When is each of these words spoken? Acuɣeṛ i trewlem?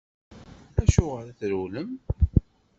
Acuɣeṛ 0.81 1.25
i 1.27 1.33
trewlem? 1.39 1.91